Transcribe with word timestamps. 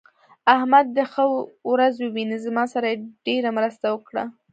احمد 0.55 0.85
دې 0.95 1.03
ښه 1.11 1.23
ورځ 1.71 1.93
وويني؛ 1.99 2.37
زما 2.45 2.63
سره 2.73 2.85
يې 2.91 3.01
ډېره 3.25 3.49
مرسته 3.57 3.85
وکړه. 3.91 4.23